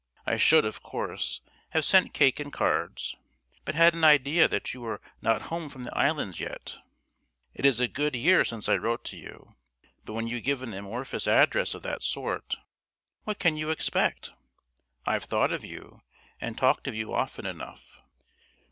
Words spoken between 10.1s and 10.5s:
when you